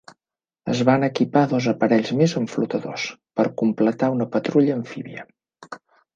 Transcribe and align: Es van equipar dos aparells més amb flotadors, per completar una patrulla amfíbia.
Es 0.75 0.79
van 0.89 1.03
equipar 1.07 1.43
dos 1.51 1.67
aparells 1.71 2.13
més 2.21 2.33
amb 2.41 2.53
flotadors, 2.55 3.05
per 3.41 3.47
completar 3.61 4.11
una 4.17 4.29
patrulla 4.39 4.77
amfíbia. 4.81 5.29